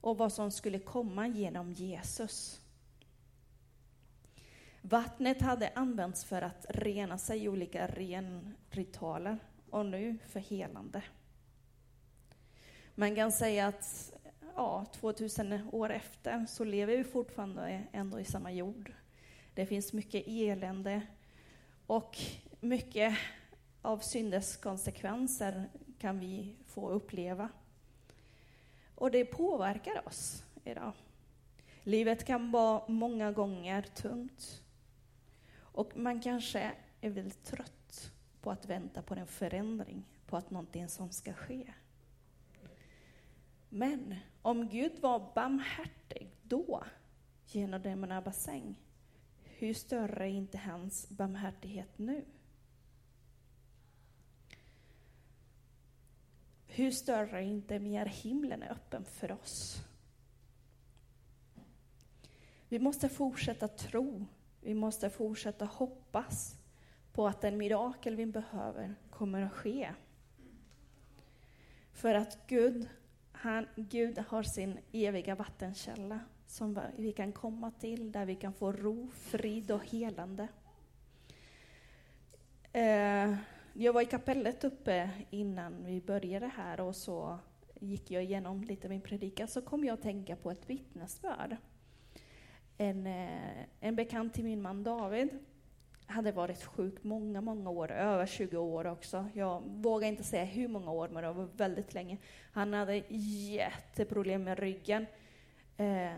och 0.00 0.18
vad 0.18 0.32
som 0.32 0.50
skulle 0.50 0.78
komma 0.78 1.26
genom 1.26 1.72
Jesus. 1.72 2.60
Vattnet 4.80 5.42
hade 5.42 5.72
använts 5.74 6.24
för 6.24 6.42
att 6.42 6.66
rena 6.68 7.18
sig 7.18 7.44
i 7.44 7.48
olika 7.48 7.86
renritualer 7.86 9.38
och 9.70 9.86
nu 9.86 10.18
för 10.26 10.40
helande. 10.40 11.02
Man 12.94 13.14
kan 13.14 13.32
säga 13.32 13.66
att 13.66 14.12
ja, 14.56 14.86
2000 14.92 15.68
år 15.72 15.90
efter 15.90 16.46
så 16.46 16.64
lever 16.64 16.96
vi 16.96 17.04
fortfarande 17.04 17.82
ändå 17.92 18.20
i 18.20 18.24
samma 18.24 18.52
jord. 18.52 18.92
Det 19.54 19.66
finns 19.66 19.92
mycket 19.92 20.24
elände 20.26 21.02
och 21.88 22.18
mycket 22.60 23.18
av 23.82 23.98
syndens 23.98 24.56
konsekvenser 24.56 25.68
kan 25.98 26.18
vi 26.18 26.56
få 26.66 26.90
uppleva. 26.90 27.48
Och 28.94 29.10
det 29.10 29.24
påverkar 29.24 30.08
oss 30.08 30.44
idag. 30.64 30.92
Livet 31.82 32.24
kan 32.24 32.50
vara 32.50 32.82
många 32.88 33.32
gånger 33.32 33.82
tungt. 33.82 34.62
Och 35.56 35.96
man 35.96 36.20
kanske 36.20 36.72
är 37.00 37.10
väldigt 37.10 37.44
trött 37.44 38.12
på 38.40 38.50
att 38.50 38.66
vänta 38.66 39.02
på 39.02 39.14
en 39.14 39.26
förändring, 39.26 40.04
på 40.26 40.36
att 40.36 40.50
någonting 40.50 40.88
som 40.88 41.10
ska 41.10 41.32
ske. 41.32 41.72
Men 43.68 44.14
om 44.42 44.68
Gud 44.68 44.98
var 45.00 45.32
barmhärtig 45.34 46.30
då, 46.42 46.84
genom 47.46 47.82
denna 47.82 48.20
bassäng, 48.20 48.74
hur 49.58 49.74
större 49.74 50.24
är 50.24 50.30
inte 50.30 50.58
hans 50.58 51.08
barmhärtighet 51.08 51.98
nu? 51.98 52.24
Hur 56.66 56.90
större 56.90 57.38
är 57.38 57.42
inte 57.42 57.78
mer 57.78 58.06
himlen 58.06 58.62
är 58.62 58.72
öppen 58.72 59.04
för 59.04 59.32
oss? 59.32 59.82
Vi 62.68 62.78
måste 62.78 63.08
fortsätta 63.08 63.68
tro, 63.68 64.26
vi 64.60 64.74
måste 64.74 65.10
fortsätta 65.10 65.64
hoppas 65.64 66.56
på 67.12 67.26
att 67.26 67.40
den 67.40 67.56
mirakel 67.56 68.16
vi 68.16 68.26
behöver 68.26 68.94
kommer 69.10 69.42
att 69.42 69.52
ske. 69.52 69.92
För 71.92 72.14
att 72.14 72.46
Gud, 72.46 72.88
han, 73.40 73.66
Gud 73.76 74.18
har 74.18 74.42
sin 74.42 74.78
eviga 74.92 75.34
vattenkälla 75.34 76.20
som 76.46 76.80
vi 76.96 77.12
kan 77.12 77.32
komma 77.32 77.70
till, 77.70 78.12
där 78.12 78.26
vi 78.26 78.34
kan 78.34 78.52
få 78.52 78.72
ro, 78.72 79.10
frid 79.12 79.70
och 79.70 79.84
helande. 79.84 80.48
Eh, 82.72 83.36
jag 83.72 83.92
var 83.92 84.02
i 84.02 84.06
kapellet 84.06 84.64
uppe 84.64 85.10
innan 85.30 85.84
vi 85.84 86.00
började 86.00 86.46
här 86.46 86.80
och 86.80 86.96
så 86.96 87.38
gick 87.80 88.10
jag 88.10 88.22
igenom 88.22 88.64
lite 88.64 88.88
min 88.88 89.00
predikan, 89.00 89.48
så 89.48 89.62
kom 89.62 89.84
jag 89.84 89.94
att 89.94 90.02
tänka 90.02 90.36
på 90.36 90.50
ett 90.50 90.70
vittnesbörd. 90.70 91.56
En, 92.78 93.06
eh, 93.06 93.64
en 93.80 93.96
bekant 93.96 94.34
till 94.34 94.44
min 94.44 94.62
man 94.62 94.84
David 94.84 95.28
hade 96.08 96.32
varit 96.32 96.64
sjuk 96.64 97.04
många, 97.04 97.40
många 97.40 97.70
år, 97.70 97.90
över 97.90 98.26
20 98.26 98.56
år 98.56 98.86
också. 98.86 99.26
Jag 99.34 99.62
vågar 99.66 100.08
inte 100.08 100.24
säga 100.24 100.44
hur 100.44 100.68
många 100.68 100.90
år, 100.90 101.08
men 101.08 101.22
det 101.22 101.32
var 101.32 101.48
väldigt 101.56 101.94
länge. 101.94 102.18
Han 102.52 102.72
hade 102.72 103.02
jätteproblem 103.08 104.44
med 104.44 104.58
ryggen. 104.58 105.06
Eh, 105.76 106.12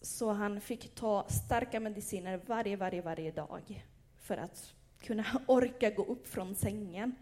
så 0.00 0.32
han 0.32 0.60
fick 0.60 0.94
ta 0.94 1.26
starka 1.28 1.80
mediciner 1.80 2.40
varje, 2.46 2.76
varje, 2.76 3.02
varje 3.02 3.30
dag 3.30 3.84
för 4.16 4.36
att 4.36 4.74
kunna 5.00 5.24
orka 5.46 5.90
gå 5.90 6.04
upp 6.04 6.26
från 6.26 6.54
sängen. 6.54 7.14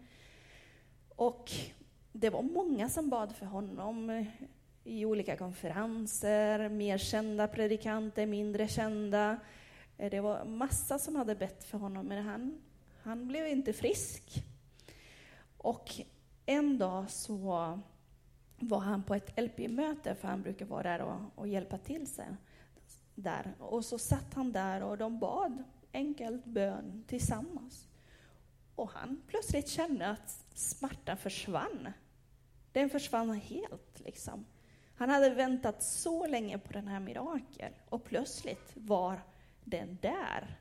Och 1.15 1.51
det 2.11 2.29
var 2.29 2.41
många 2.41 2.89
som 2.89 3.09
bad 3.09 3.35
för 3.35 3.45
honom 3.45 4.09
eh, 4.09 4.25
i 4.83 5.05
olika 5.05 5.37
konferenser, 5.37 6.69
mer 6.69 6.97
kända 6.97 7.47
predikanter, 7.47 8.25
mindre 8.25 8.67
kända. 8.67 9.37
Eh, 9.97 10.09
det 10.09 10.21
var 10.21 10.45
massa 10.45 10.99
som 10.99 11.15
hade 11.15 11.35
bett 11.35 11.63
för 11.63 11.77
honom, 11.77 12.05
men 12.05 12.25
han, 12.25 12.61
han 13.03 13.27
blev 13.27 13.47
inte 13.47 13.73
frisk. 13.73 14.43
Och 15.57 15.91
en 16.45 16.77
dag 16.77 17.09
så 17.09 17.35
var 18.59 18.79
han 18.79 19.03
på 19.03 19.15
ett 19.15 19.39
LP-möte, 19.39 20.15
för 20.15 20.27
han 20.27 20.41
brukar 20.41 20.65
vara 20.65 20.83
där 20.83 21.01
och, 21.01 21.21
och 21.35 21.47
hjälpa 21.47 21.77
till 21.77 22.07
sig. 22.07 22.27
Där. 23.15 23.53
Och 23.59 23.85
så 23.85 23.97
satt 23.97 24.33
han 24.33 24.51
där 24.51 24.83
och 24.83 24.97
de 24.97 25.19
bad 25.19 25.63
enkelt 25.93 26.45
bön 26.45 27.03
tillsammans. 27.07 27.87
Och 28.75 28.89
han 28.89 29.21
plötsligt 29.27 29.67
kände 29.67 30.09
att 30.09 30.45
smärtan 30.53 31.17
försvann. 31.17 31.89
Den 32.71 32.89
försvann 32.89 33.33
helt. 33.33 33.99
Liksom. 33.99 34.45
Han 34.95 35.09
hade 35.09 35.29
väntat 35.29 35.83
så 35.83 36.27
länge 36.27 36.57
på 36.57 36.73
den 36.73 36.87
här 36.87 36.99
mirakel 36.99 37.73
och 37.89 38.03
plötsligt 38.03 38.71
var 38.73 39.21
den 39.65 39.97
där. 40.01 40.59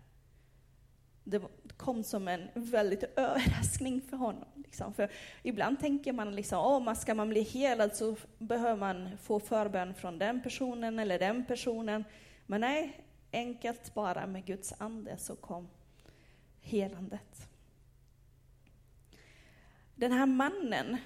Det 1.24 1.42
kom 1.76 2.04
som 2.04 2.28
en 2.28 2.48
väldigt 2.54 3.02
överraskning 3.02 4.00
för 4.00 4.16
honom. 4.16 4.48
Liksom. 4.54 4.94
För 4.94 5.10
ibland 5.42 5.80
tänker 5.80 6.12
man 6.12 6.36
liksom, 6.36 6.58
oh, 6.58 6.94
ska 6.94 7.14
man 7.14 7.28
bli 7.28 7.42
helad 7.42 7.96
så 7.96 8.10
alltså 8.10 8.26
behöver 8.38 8.76
man 8.76 9.18
få 9.18 9.40
förbön 9.40 9.94
från 9.94 10.18
den 10.18 10.42
personen 10.42 10.98
eller 10.98 11.18
den 11.18 11.44
personen. 11.44 12.04
Men 12.46 12.60
nej, 12.60 13.04
enkelt 13.32 13.94
bara 13.94 14.26
med 14.26 14.44
Guds 14.44 14.74
ande 14.78 15.16
så 15.18 15.36
kom 15.36 15.68
helandet. 16.60 17.48
Den 19.94 20.12
här 20.12 20.26
mannen 20.26 20.96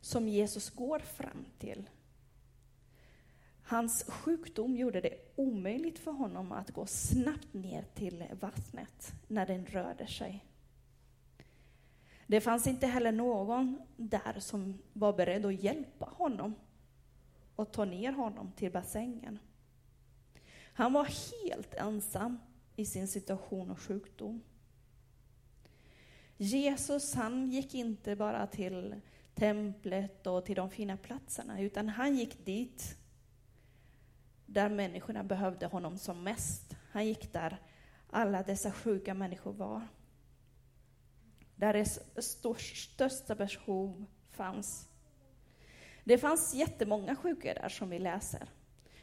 som 0.00 0.28
Jesus 0.28 0.70
går 0.70 0.98
fram 0.98 1.44
till, 1.58 1.88
hans 3.68 4.04
sjukdom 4.08 4.76
gjorde 4.76 5.00
det 5.00 5.14
omöjligt 5.36 5.98
för 5.98 6.12
honom 6.12 6.52
att 6.52 6.70
gå 6.70 6.86
snabbt 6.86 7.54
ner 7.54 7.84
till 7.94 8.24
vattnet 8.40 9.12
när 9.26 9.46
den 9.46 9.66
rörde 9.66 10.06
sig. 10.06 10.44
Det 12.26 12.40
fanns 12.40 12.66
inte 12.66 12.86
heller 12.86 13.12
någon 13.12 13.80
där 13.96 14.40
som 14.40 14.78
var 14.92 15.12
beredd 15.12 15.44
att 15.44 15.62
hjälpa 15.62 16.06
honom 16.06 16.54
och 17.56 17.72
ta 17.72 17.84
ner 17.84 18.12
honom 18.12 18.52
till 18.52 18.72
bassängen. 18.72 19.38
Han 20.72 20.92
var 20.92 21.08
helt 21.44 21.74
ensam 21.74 22.38
i 22.76 22.86
sin 22.86 23.08
situation 23.08 23.70
och 23.70 23.80
sjukdom. 23.80 24.40
Jesus 26.36 27.14
han 27.14 27.50
gick 27.50 27.74
inte 27.74 28.16
bara 28.16 28.46
till 28.46 29.00
templet 29.34 30.26
och 30.26 30.44
till 30.44 30.56
de 30.56 30.70
fina 30.70 30.96
platserna, 30.96 31.60
utan 31.60 31.88
han 31.88 32.16
gick 32.16 32.44
dit 32.44 32.98
där 34.48 34.68
människorna 34.68 35.24
behövde 35.24 35.66
honom 35.66 35.98
som 35.98 36.22
mest. 36.22 36.76
Han 36.90 37.06
gick 37.06 37.32
där 37.32 37.62
alla 38.10 38.42
dessa 38.42 38.72
sjuka 38.72 39.14
människor 39.14 39.52
var. 39.52 39.88
Där 41.54 41.72
det 41.72 41.86
största 42.22 43.34
behov 43.34 44.04
fanns. 44.30 44.88
Det 46.04 46.18
fanns 46.18 46.54
jättemånga 46.54 47.16
sjuka 47.16 47.54
där 47.54 47.68
som 47.68 47.90
vi 47.90 47.98
läser. 47.98 48.48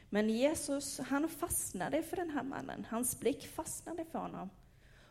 Men 0.10 0.30
Jesus, 0.30 1.00
han 1.00 1.30
fastnade 1.30 2.04
för 2.04 2.16
den 2.16 2.30
här 2.30 2.44
mannen. 2.44 2.86
Hans 2.90 3.20
blick 3.20 3.48
fastnade 3.48 4.06
för 4.06 4.20
honom. 4.20 4.50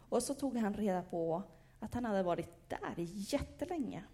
Och 0.09 0.23
så 0.23 0.35
tog 0.35 0.57
han 0.57 0.75
reda 0.75 1.03
på 1.03 1.43
att 1.81 1.95
han 1.95 2.05
hade 2.05 2.23
varit 2.23 2.69
där 2.69 2.95
jättelänge. 3.33 4.05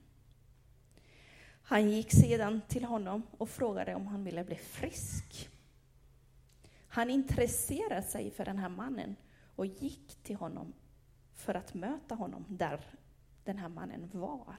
Han 1.62 1.90
gick 1.90 2.12
sedan 2.12 2.60
till 2.68 2.84
honom 2.84 3.22
och 3.38 3.48
frågade 3.48 3.94
om 3.94 4.06
han 4.06 4.24
ville 4.24 4.44
bli 4.44 4.56
frisk. 4.56 5.50
Han 6.92 7.10
intresserade 7.10 8.02
sig 8.02 8.30
för 8.30 8.44
den 8.44 8.58
här 8.58 8.68
mannen 8.68 9.16
och 9.56 9.66
gick 9.66 10.22
till 10.22 10.36
honom 10.36 10.72
för 11.34 11.54
att 11.54 11.74
möta 11.74 12.14
honom 12.14 12.44
där 12.48 12.80
den 13.44 13.58
här 13.58 13.68
mannen 13.68 14.10
var. 14.12 14.56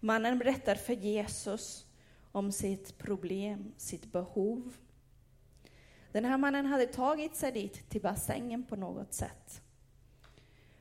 Mannen 0.00 0.38
berättar 0.38 0.74
för 0.74 0.92
Jesus 0.92 1.86
om 2.32 2.52
sitt 2.52 2.98
problem, 2.98 3.72
sitt 3.76 4.12
behov. 4.12 4.76
Den 6.12 6.24
här 6.24 6.38
mannen 6.38 6.66
hade 6.66 6.86
tagit 6.86 7.36
sig 7.36 7.52
dit 7.52 7.90
till 7.90 8.02
bassängen 8.02 8.64
på 8.64 8.76
något 8.76 9.14
sätt. 9.14 9.62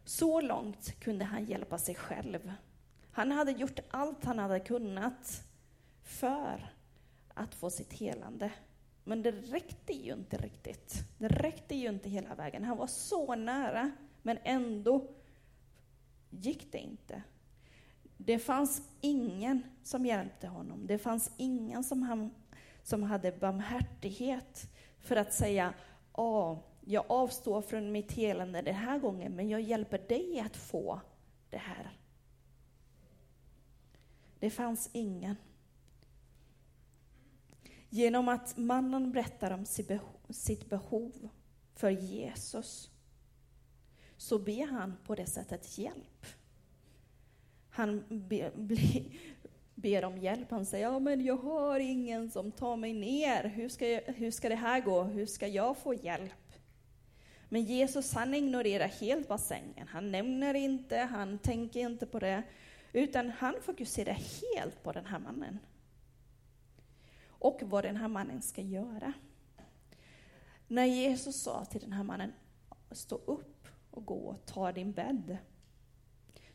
Så 0.04 0.42
långt 0.42 1.00
kunde 1.00 1.26
han 1.26 1.46
hjälpa 1.46 1.78
sig 1.78 1.96
själv. 1.96 2.54
Han 3.12 3.32
hade 3.32 3.52
gjort 3.52 3.80
allt 3.90 4.26
han 4.26 4.40
hade 4.40 4.60
kunnat 4.60 5.44
för 6.04 6.74
att 7.34 7.56
få 7.56 7.70
sitt 7.70 7.94
helande. 7.94 8.52
Men 9.08 9.24
det 9.24 9.32
räckte 9.32 9.94
ju 9.94 10.14
inte 10.14 10.38
riktigt. 10.38 11.04
Det 11.18 11.28
räckte 11.28 11.76
ju 11.76 11.90
inte 11.90 12.10
hela 12.10 12.36
vägen. 12.36 12.64
Han 12.64 12.78
var 12.78 12.88
så 12.88 13.36
nära, 13.36 13.92
men 14.22 14.38
ändå 14.44 15.08
gick 16.30 16.72
det 16.72 16.78
inte. 16.78 17.24
Det 18.18 18.40
fanns 18.40 18.82
ingen 19.02 19.64
som 19.84 20.06
hjälpte 20.06 20.48
honom. 20.48 20.88
Det 20.88 20.98
fanns 20.98 21.32
ingen 21.38 21.84
som, 21.84 22.02
han, 22.02 22.34
som 22.84 23.04
hade 23.04 23.32
barmhärtighet 23.32 24.72
för 25.00 25.16
att 25.16 25.34
säga 25.34 25.74
Åh, 26.14 26.60
jag 26.82 27.06
avstår 27.08 27.62
från 27.62 27.92
mitt 27.92 28.12
helande 28.12 28.62
den 28.62 28.76
här 28.76 29.00
gången, 29.00 29.36
men 29.36 29.50
jag 29.50 29.62
hjälper 29.62 29.98
dig 29.98 30.40
att 30.40 30.58
få 30.58 31.02
det 31.50 31.58
här. 31.58 31.98
Det 34.40 34.50
fanns 34.50 34.90
ingen. 34.94 35.36
Genom 37.89 38.30
att 38.30 38.58
mannen 38.58 39.12
berättar 39.12 39.51
om 39.51 39.65
sitt 40.30 40.70
behov 40.70 41.30
för 41.75 41.89
Jesus 41.89 42.89
så 44.18 44.39
ber 44.39 44.68
han 44.68 44.98
på 45.06 45.15
det 45.15 45.25
sättet 45.25 45.77
hjälp. 45.77 46.25
Han 47.70 48.04
ber, 48.10 48.51
ber 49.75 50.06
om 50.06 50.18
hjälp. 50.18 50.51
Han 50.51 50.65
säger, 50.65 50.86
ja 50.86 51.00
men 51.00 51.25
jag 51.25 51.38
har 51.38 51.80
ingen 51.80 52.32
som 52.32 52.51
tar 52.51 52.75
mig 52.75 52.94
ner. 52.94 53.44
Hur 53.44 53.70
ska, 53.70 53.88
jag, 53.89 54.01
hur 54.01 54.32
ska 54.32 54.50
det 54.50 54.56
här 54.56 54.82
gå? 54.82 55.04
Hur 55.04 55.25
ska 55.25 55.48
jag 55.48 55.77
få 55.77 55.94
hjälp? 55.94 56.32
Men 57.50 57.63
Jesus 57.63 58.13
han 58.13 58.34
ignorerar 58.34 58.88
helt 58.88 59.27
bassängen. 59.27 59.88
Han 59.88 60.12
nämner 60.12 60.54
inte, 60.54 60.98
han 60.98 61.39
tänker 61.39 61.80
inte 61.80 62.06
på 62.06 62.20
det, 62.20 62.44
utan 62.94 63.30
han 63.30 63.56
fokuserar 63.62 64.13
helt 64.13 64.84
på 64.84 64.92
den 64.92 65.06
här 65.06 65.20
mannen. 65.20 65.60
Och 67.46 67.62
vad 67.64 67.84
den 67.84 67.98
här 67.98 68.08
mannen 68.08 68.42
ska 68.42 68.62
göra. 68.62 69.14
När 70.68 70.86
Jesus 70.86 71.42
sa 71.42 71.66
till 71.66 71.82
den 71.82 71.94
här 71.94 72.04
mannen, 72.04 72.34
stå 72.92 73.16
upp 73.16 73.68
och 73.92 74.06
gå 74.06 74.16
och 74.16 74.46
ta 74.46 74.72
din 74.72 74.92
bädd, 74.92 75.38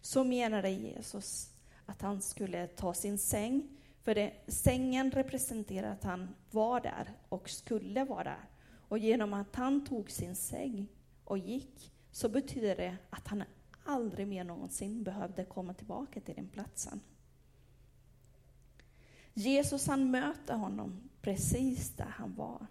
så 0.00 0.24
menade 0.24 0.70
Jesus 0.70 1.54
att 1.86 2.02
han 2.02 2.22
skulle 2.22 2.66
ta 2.66 2.94
sin 2.94 3.18
säng, 3.18 3.68
för 4.02 4.14
det, 4.14 4.32
sängen 4.46 5.10
representerar 5.10 5.92
att 5.92 6.04
han 6.04 6.34
var 6.50 6.80
där 6.80 7.10
och 7.28 7.50
skulle 7.50 8.04
vara 8.04 8.24
där. 8.24 8.48
Och 8.88 8.98
genom 8.98 9.34
att 9.34 9.56
han 9.56 9.86
tog 9.86 10.10
sin 10.10 10.36
säng 10.36 10.88
och 11.24 11.38
gick, 11.38 11.92
så 12.10 12.28
betyder 12.28 12.76
det 12.76 12.96
att 13.10 13.28
han 13.28 13.44
aldrig 13.84 14.26
mer 14.26 14.44
någonsin 14.44 15.02
behövde 15.02 15.44
komma 15.44 15.74
tillbaka 15.74 16.20
till 16.20 16.34
den 16.34 16.48
platsen. 16.48 17.00
Jesus 19.34 19.86
han 19.86 20.10
möter 20.10 20.54
honom 20.54 21.10
precis 21.22 21.96
där 21.96 22.14
han 22.16 22.34
var. 22.34 22.66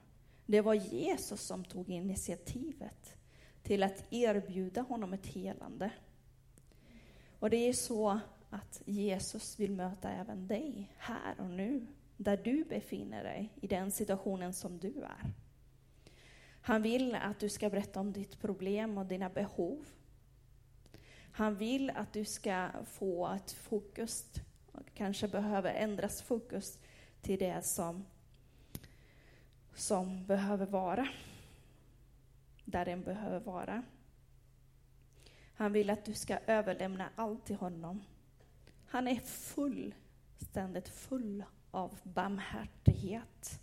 Det 0.45 0.61
var 0.61 0.73
Jesus 0.73 1.41
som 1.41 1.65
tog 1.65 1.89
initiativet 1.89 3.15
till 3.63 3.83
att 3.83 4.03
erbjuda 4.09 4.81
honom 4.81 5.13
ett 5.13 5.25
helande. 5.25 5.91
Och 7.39 7.49
det 7.49 7.57
är 7.57 7.73
så 7.73 8.19
att 8.49 8.81
Jesus 8.85 9.59
vill 9.59 9.71
möta 9.71 10.11
även 10.11 10.47
dig 10.47 10.93
här 10.97 11.39
och 11.39 11.49
nu, 11.49 11.87
där 12.17 12.37
du 12.37 12.63
befinner 12.63 13.23
dig, 13.23 13.53
i 13.61 13.67
den 13.67 13.91
situationen 13.91 14.53
som 14.53 14.77
du 14.79 15.01
är. 15.03 15.33
Han 16.61 16.81
vill 16.81 17.15
att 17.15 17.39
du 17.39 17.49
ska 17.49 17.69
berätta 17.69 17.99
om 17.99 18.13
ditt 18.13 18.41
problem 18.41 18.97
och 18.97 19.05
dina 19.05 19.29
behov. 19.29 19.85
Han 21.31 21.55
vill 21.55 21.89
att 21.89 22.13
du 22.13 22.25
ska 22.25 22.69
få 22.85 23.27
ett 23.27 23.51
fokus, 23.51 24.25
kanske 24.93 25.27
behöver 25.27 25.73
ändras 25.73 26.21
fokus 26.21 26.79
till 27.21 27.39
det 27.39 27.65
som, 27.65 28.05
som 29.75 30.25
behöver 30.25 30.65
vara, 30.65 31.07
där 32.65 32.85
den 32.85 33.03
behöver 33.03 33.39
vara. 33.39 33.83
Han 35.53 35.73
vill 35.73 35.89
att 35.89 36.05
du 36.05 36.13
ska 36.13 36.37
överlämna 36.47 37.09
allt 37.15 37.45
till 37.45 37.55
honom. 37.55 38.03
Han 38.85 39.07
är 39.07 39.19
fullständigt 39.19 40.89
full 40.89 41.43
av 41.71 41.99
barmhärtighet. 42.03 43.61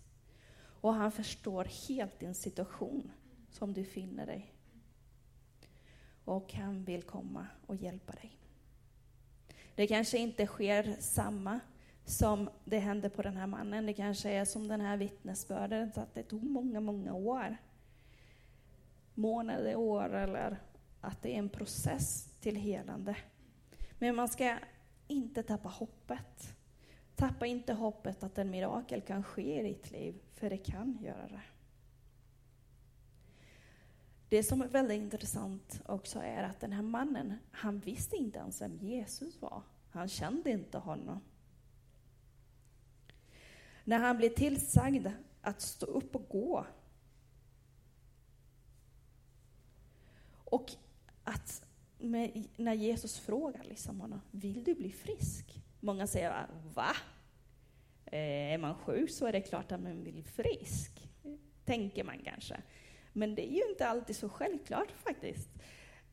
Och 0.81 0.95
han 0.95 1.13
förstår 1.13 1.89
helt 1.89 2.19
din 2.19 2.35
situation 2.35 3.13
som 3.51 3.73
du 3.73 3.85
finner 3.85 4.27
dig. 4.27 4.55
Och 6.25 6.55
han 6.55 6.85
vill 6.85 7.03
komma 7.03 7.47
och 7.67 7.77
hjälpa 7.77 8.13
dig. 8.13 8.46
Det 9.77 9.87
kanske 9.87 10.19
inte 10.19 10.47
sker 10.47 10.97
samma 11.01 11.61
som 12.05 12.51
det 12.65 12.79
hände 12.79 13.11
på 13.11 13.23
den 13.23 13.37
här 13.37 13.47
mannen. 13.47 13.87
Det 13.87 13.93
kanske 13.93 14.31
är 14.31 14.45
som 14.45 14.69
den 14.69 14.81
här 14.81 14.97
vittnesbörden, 14.97 15.93
att 15.97 16.15
det 16.15 16.23
tog 16.23 16.43
många, 16.43 16.81
många 16.81 17.15
år. 17.15 17.57
Månader, 19.15 19.77
år 19.77 20.15
eller 20.15 20.59
att 21.01 21.23
det 21.23 21.35
är 21.35 21.39
en 21.39 21.49
process 21.49 22.29
till 22.41 22.57
helande. 22.57 23.17
Men 23.99 24.17
man 24.17 24.29
ska 24.29 24.59
inte 25.09 25.43
tappa 25.43 25.69
hoppet. 25.69 26.55
Tappa 27.17 27.47
inte 27.47 27.73
hoppet 27.73 28.23
att 28.23 28.39
en 28.39 28.51
mirakel 28.51 29.01
kan 29.01 29.23
ske 29.23 29.61
i 29.61 29.63
ditt 29.63 29.91
liv, 29.91 30.15
för 30.35 30.51
det 30.51 30.59
kan 30.59 30.99
göra 31.03 31.29
det. 31.29 31.43
Det 34.29 34.43
som 34.43 34.63
är 34.63 34.69
väldigt 34.69 35.03
intressant 35.03 35.81
också 35.87 36.19
är 36.19 36.43
att 36.43 36.61
den 36.61 36.73
här 36.73 36.83
mannen, 36.83 37.35
han 37.51 37.79
visste 37.79 38.17
inte 38.17 38.39
ens 38.39 38.63
vem 38.63 38.77
Jesus 38.77 39.43
var. 39.43 39.63
Han 39.91 40.09
kände 40.09 40.51
inte 40.51 40.79
honom. 40.79 41.21
När 43.85 43.99
han 43.99 44.17
blev 44.17 44.31
tillsagd 44.31 45.07
att 45.41 45.61
stå 45.61 45.87
upp 45.87 46.17
och 46.17 46.29
gå 46.29 46.67
och 50.35 50.73
att 51.25 51.67
med, 51.99 52.49
när 52.57 52.75
Jesus 52.75 53.19
frågar 53.19 53.65
liksom 53.65 54.01
honom, 54.01 54.21
vill 54.31 54.65
du 54.65 54.75
bli 54.75 54.93
frisk? 54.93 55.63
Många 55.81 56.07
säger, 56.07 56.47
va? 56.75 56.97
Eh, 58.07 58.53
är 58.53 58.59
man 58.59 58.75
sjuk 58.75 59.11
så 59.11 59.27
är 59.27 59.33
det 59.33 59.41
klart 59.41 59.73
att 59.73 59.81
man 59.81 59.93
vill 59.93 60.13
bli 60.13 60.23
frisk, 60.23 61.09
tänker 61.65 62.05
man 62.05 62.19
kanske. 62.25 62.63
Men 63.17 63.35
det 63.35 63.53
är 63.53 63.55
ju 63.55 63.71
inte 63.71 63.89
alltid 63.89 64.17
så 64.17 64.29
självklart 64.29 64.91
faktiskt. 64.93 65.49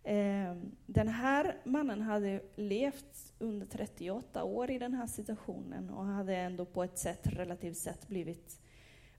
Ehm, 0.03 0.75
den 0.85 1.07
här 1.07 1.57
mannen 1.63 2.01
hade 2.01 2.41
levt 2.55 3.33
under 3.39 3.65
38 3.65 4.43
år 4.43 4.71
i 4.71 4.79
den 4.79 4.93
här 4.93 5.07
situationen 5.07 5.89
och 5.89 6.05
hade 6.05 6.35
ändå 6.35 6.65
på 6.65 6.83
ett 6.83 6.97
sätt 6.97 7.27
relativt 7.27 7.77
sett 7.77 8.07
blivit 8.07 8.61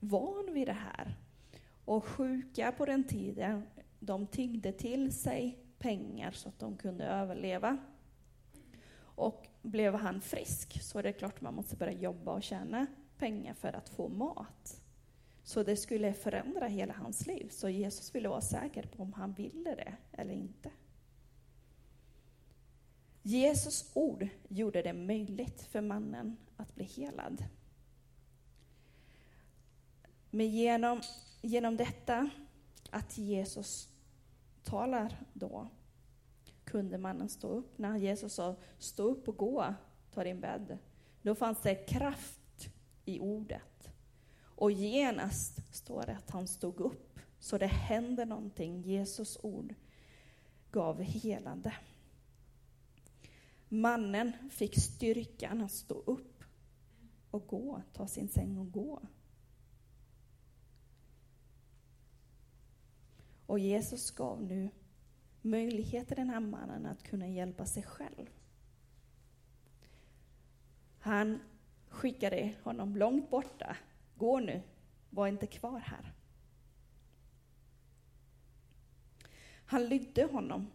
van 0.01 0.55
vid 0.55 0.69
det 0.69 0.73
här. 0.73 1.15
Och 1.85 2.05
sjuka 2.05 2.73
på 2.73 2.87
den 2.87 3.05
tiden, 3.05 3.63
de 3.99 4.27
tiggde 4.27 4.73
till 4.73 5.13
sig 5.13 5.59
pengar 5.79 6.31
så 6.31 6.49
att 6.49 6.59
de 6.59 6.77
kunde 6.77 7.05
överleva. 7.05 7.79
Och 8.97 9.49
blev 9.63 9.95
han 9.95 10.21
frisk 10.21 10.83
så 10.83 10.99
är 10.99 11.03
det 11.03 11.13
klart 11.13 11.41
man 11.41 11.55
måste 11.55 11.77
börja 11.77 11.93
jobba 11.93 12.33
och 12.33 12.43
tjäna 12.43 12.87
pengar 13.19 13.55
för 13.55 13.73
att 13.73 13.89
få 13.89 14.09
mat. 14.09 14.84
Så 15.45 15.63
det 15.63 15.77
skulle 15.77 16.13
förändra 16.13 16.67
hela 16.67 16.95
hans 16.95 17.27
liv. 17.27 17.49
Så 17.51 17.69
Jesus 17.69 18.15
ville 18.15 18.29
vara 18.29 18.41
säker 18.41 18.83
på 18.83 19.03
om 19.03 19.13
han 19.13 19.33
ville 19.33 19.75
det 19.75 19.95
eller 20.13 20.35
inte. 20.35 20.71
Jesus 23.23 23.91
ord 23.95 24.29
gjorde 24.49 24.83
det 24.83 24.93
möjligt 24.93 25.63
för 25.63 25.81
mannen 25.81 26.37
att 26.57 26.75
bli 26.75 26.85
helad. 26.85 27.45
Men 30.31 30.51
genom, 30.51 31.03
genom 31.43 31.77
detta 31.77 32.31
att 32.91 33.19
Jesus 33.19 33.89
talar 34.63 35.21
då 35.33 35.69
kunde 36.65 36.99
mannen 36.99 37.29
stå 37.29 37.49
upp. 37.49 37.79
När 37.79 37.97
Jesus 37.97 38.35
sa 38.35 38.57
stå 38.79 39.03
upp 39.03 39.29
och 39.29 39.37
gå, 39.37 39.75
ta 40.11 40.25
din 40.25 40.41
bädd. 40.41 40.79
Då 41.23 41.35
fanns 41.35 41.63
det 41.63 41.75
kraft 41.75 42.69
i 43.05 43.21
ordet. 43.21 43.74
Och 44.57 44.73
genast 44.73 45.75
står 45.75 46.07
det 46.07 46.17
att 46.17 46.31
han 46.31 46.49
stod 46.49 46.81
upp. 46.81 47.21
Så 47.39 47.59
det 47.59 47.67
hände 47.67 48.25
någonting. 48.25 48.83
Jesus 48.83 49.39
ord 49.43 49.75
gav 50.71 51.03
helande. 51.03 51.75
Mannen 53.69 54.33
fick 54.51 54.83
styrkan 54.83 55.61
att 55.61 55.73
stå 55.73 55.95
upp 55.95 56.45
och 57.31 57.47
gå, 57.47 57.83
ta 57.93 58.07
sin 58.07 58.29
säng 58.29 58.59
och 58.59 58.73
gå. 58.73 59.03
Och 63.47 63.59
Jesus 63.59 64.11
gav 64.11 64.43
nu 64.43 64.71
möjlighet 65.43 66.09
till 66.09 66.17
den 66.17 66.31
här 66.31 66.41
mannen 66.41 66.87
att 66.87 67.03
kunna 67.03 67.29
hjälpa 67.29 67.67
sig 67.67 67.83
själv. 67.83 68.31
Han 70.99 71.41
skickade 71.89 72.55
honom 72.63 72.97
långt 72.97 73.31
borta. 73.31 73.77
Gå 74.17 74.39
nu, 74.41 74.63
var 75.11 75.27
inte 75.27 75.47
kvar 75.47 75.79
här. 75.79 76.13
Han 79.67 79.85
lydde 79.89 80.25
honom 80.25 80.71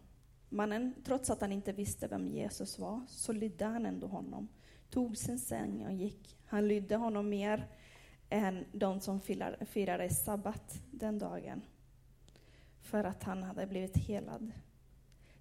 Mannen, 0.52 0.94
trots 1.04 1.30
att 1.30 1.40
han 1.40 1.52
inte 1.52 1.72
visste 1.72 2.08
vem 2.08 2.28
Jesus 2.28 2.78
var, 2.78 3.00
så 3.08 3.32
lydde 3.32 3.64
han 3.64 3.86
ändå 3.86 4.06
honom, 4.06 4.48
tog 4.90 5.16
sin 5.16 5.38
säng 5.38 5.86
och 5.86 5.92
gick. 5.92 6.38
Han 6.46 6.68
lydde 6.68 6.96
honom 6.96 7.28
mer 7.28 7.68
än 8.30 8.64
de 8.72 9.00
som 9.00 9.20
firade 9.66 10.10
sabbat 10.10 10.82
den 10.90 11.18
dagen, 11.18 11.62
för 12.80 13.04
att 13.04 13.22
han 13.22 13.42
hade 13.42 13.66
blivit 13.66 13.96
helad. 13.96 14.52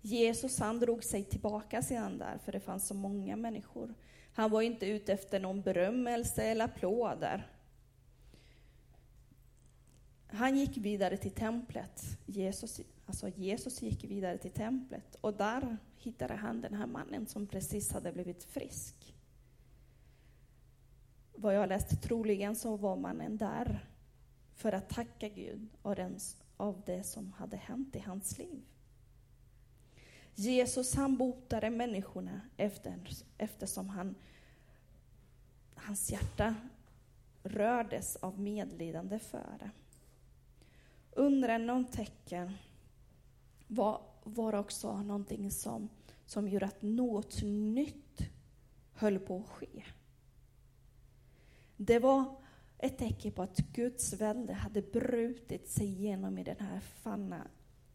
Jesus 0.01 0.59
han 0.59 0.79
drog 0.79 1.03
sig 1.03 1.23
tillbaka 1.23 1.81
sedan 1.81 2.17
där, 2.17 2.37
för 2.37 2.51
det 2.51 2.59
fanns 2.59 2.87
så 2.87 2.93
många 2.93 3.35
människor. 3.35 3.93
Han 4.33 4.51
var 4.51 4.61
inte 4.61 4.85
ute 4.85 5.13
efter 5.13 5.39
någon 5.39 5.61
berömmelse 5.61 6.43
eller 6.43 6.65
applåder. 6.65 7.47
Han 10.31 10.57
gick 10.57 10.77
vidare 10.77 11.17
till 11.17 11.31
templet. 11.31 12.03
Jesus, 12.25 12.81
alltså 13.05 13.29
Jesus 13.29 13.81
gick 13.81 14.03
vidare 14.03 14.37
till 14.37 14.51
templet 14.51 15.15
och 15.21 15.33
där 15.33 15.77
hittade 15.97 16.33
han 16.33 16.61
den 16.61 16.73
här 16.73 16.87
mannen 16.87 17.27
som 17.27 17.47
precis 17.47 17.91
hade 17.91 18.11
blivit 18.11 18.43
frisk. 18.43 19.15
Vad 21.35 21.55
jag 21.55 21.69
läst, 21.69 22.01
troligen 22.01 22.55
så 22.55 22.77
var 22.77 22.95
mannen 22.95 23.37
där 23.37 23.85
för 24.55 24.71
att 24.71 24.89
tacka 24.89 25.29
Gud 25.29 25.67
av 26.57 26.81
det 26.85 27.03
som 27.03 27.33
hade 27.33 27.57
hänt 27.57 27.95
i 27.95 27.99
hans 27.99 28.37
liv. 28.37 28.61
Jesus 30.35 30.95
han 30.95 31.17
botade 31.17 31.69
människorna 31.69 32.41
efter, 32.57 32.99
eftersom 33.37 33.89
han, 33.89 34.15
hans 35.75 36.11
hjärta 36.11 36.55
rördes 37.43 38.15
av 38.15 38.39
medlidande 38.39 39.19
för 39.19 39.55
det. 39.59 39.71
Undren 41.19 41.69
och 41.69 41.91
tecken 41.91 42.51
var, 43.67 44.01
var 44.23 44.55
också 44.55 45.01
någonting 45.01 45.51
som, 45.51 45.89
som 46.25 46.47
gjorde 46.47 46.65
att 46.65 46.81
något 46.81 47.41
nytt 47.43 48.29
höll 48.93 49.19
på 49.19 49.37
att 49.37 49.49
ske. 49.49 49.83
Det 51.77 51.99
var 51.99 52.35
ett 52.77 52.97
tecken 52.97 53.31
på 53.31 53.41
att 53.41 53.57
Guds 53.57 54.13
välde 54.13 54.53
hade 54.53 54.81
brutit 54.81 55.69
sig 55.69 55.87
igenom 55.87 56.37
i 56.37 56.43
den 56.43 56.59
här 56.59 56.79
fanna 56.79 57.47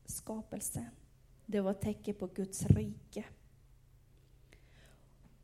skapelsen. 0.04 0.86
Det 1.46 1.60
var 1.60 1.70
ett 1.70 1.80
tecken 1.80 2.14
på 2.14 2.26
Guds 2.26 2.66
rike. 2.66 3.24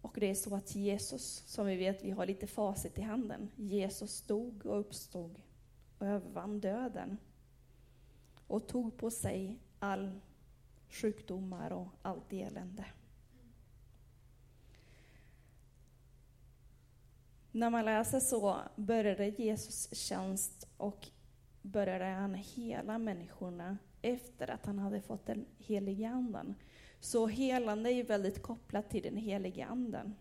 Och 0.01 0.17
det 0.21 0.31
är 0.31 0.35
så 0.35 0.55
att 0.55 0.75
Jesus, 0.75 1.43
som 1.47 1.67
vi 1.67 1.77
vet, 1.77 2.05
vi 2.05 2.11
har 2.11 2.27
lite 2.27 2.47
facit 2.47 2.99
i 2.99 3.03
handen. 3.03 3.51
Jesus 3.57 4.23
dog 4.23 4.67
och 4.67 4.81
uppstod 4.81 5.43
och 5.99 6.07
övervann 6.07 6.61
döden. 6.61 7.19
Och 8.51 8.69
tog 8.69 8.97
på 8.97 9.11
sig 9.11 9.59
all 9.79 10.21
sjukdomar 10.89 11.73
och 11.73 11.89
allt 12.03 12.33
elände. 12.33 12.85
När 17.53 17.71
man 17.71 17.85
läser 17.85 18.21
så 18.21 18.59
började 18.77 19.27
Jesus 19.29 19.95
tjänst 19.95 20.69
och 20.77 21.09
började 21.63 22.05
han 22.05 22.35
hela 22.35 22.99
människorna 22.99 23.79
efter 24.03 24.51
att 24.51 24.67
han 24.67 24.79
hade 24.79 25.01
fått 25.01 25.27
den 25.27 25.47
helige 25.59 26.09
anden. 26.09 26.55
Så 27.01 27.27
helande 27.27 27.93
är 27.93 28.05
väldigt 28.05 28.43
kopplat 28.43 28.91
till 28.91 29.03
den 29.03 29.17
helige 29.17 29.67
anden. 29.67 30.17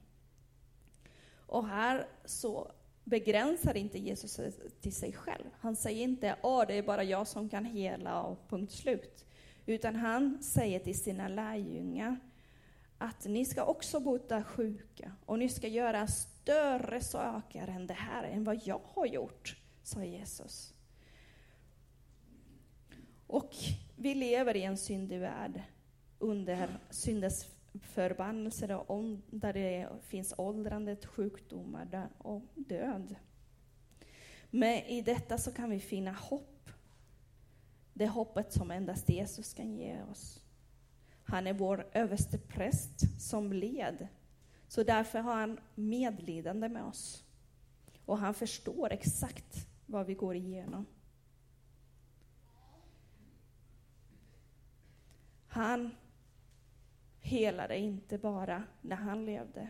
Och 1.36 1.68
här 1.68 2.08
så 2.26 2.72
begränsar 3.10 3.78
inte 3.78 4.00
Jesus 4.00 4.39
till 4.82 4.95
sig 4.95 5.13
själv. 5.13 5.45
Han 5.60 5.76
säger 5.76 6.04
inte 6.04 6.34
att 6.34 6.67
det 6.67 6.74
är 6.74 6.84
bara 6.84 7.04
jag 7.04 7.28
som 7.28 7.50
kan 7.50 7.65
hela 7.65 8.22
och 8.22 8.50
punkt 8.50 8.72
slut. 8.72 9.26
Utan 9.65 9.95
han 9.95 10.43
säger 10.43 10.80
till 10.80 11.00
sina 11.00 11.28
lärjungar 11.28 12.19
att 12.98 13.26
ni 13.26 13.45
ska 13.45 13.63
också 13.63 14.00
bota 14.00 14.43
sjuka 14.43 15.12
och 15.26 15.39
ni 15.39 15.50
ska 15.50 15.67
göra 15.67 16.08
större 16.08 17.02
saker 17.02 17.67
än 17.67 17.88
det 17.88 17.93
här, 17.93 18.24
än 18.24 18.43
vad 18.43 18.62
jag 18.63 18.82
har 18.84 19.06
gjort, 19.06 19.56
sa 19.84 20.04
Jesus. 20.04 20.74
Och 23.28 23.56
vi 23.95 24.15
lever 24.15 24.56
i 24.56 24.63
en 24.63 24.78
syndig 24.78 25.19
värld 25.19 25.62
under 26.19 26.80
syndens 26.89 27.48
förbannelse 27.82 28.67
där 29.29 29.53
det 29.53 29.89
finns 30.01 30.34
åldrandet, 30.38 31.05
sjukdomar 31.05 32.10
och 32.17 32.43
död. 32.55 33.15
Men 34.49 34.75
i 34.75 35.01
detta 35.01 35.38
så 35.38 35.51
kan 35.51 35.69
vi 35.69 35.79
finna 35.79 36.12
hopp. 36.12 36.69
Det 37.93 38.08
hoppet 38.08 38.53
som 38.53 38.71
endast 38.71 39.10
Jesus 39.10 39.53
kan 39.53 39.73
ge 39.73 40.01
oss. 40.12 40.43
Han 41.23 41.47
är 41.47 41.53
vår 41.53 41.88
överste 41.93 42.38
präst 42.38 43.21
som 43.21 43.53
led. 43.53 44.08
Så 44.67 44.84
därför 44.84 45.19
har 45.19 45.36
han 45.36 45.60
medlidande 45.75 46.69
med 46.69 46.84
oss. 46.84 47.23
Och 48.05 48.17
han 48.17 48.34
förstår 48.34 48.91
exakt 48.91 49.67
vad 49.86 50.05
vi 50.05 50.13
går 50.13 50.36
igenom. 50.36 50.86
Han 55.47 55.95
helade 57.21 57.77
inte 57.77 58.17
bara 58.17 58.63
när 58.82 58.95
han 58.95 59.25
levde, 59.25 59.69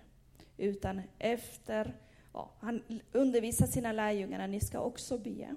utan 0.57 1.01
efter, 1.19 1.95
ja, 2.33 2.51
han 2.59 2.83
undervisade 3.11 3.71
sina 3.71 3.91
lärjungar, 3.91 4.47
ni 4.47 4.59
ska 4.59 4.79
också 4.79 5.17
be. 5.17 5.55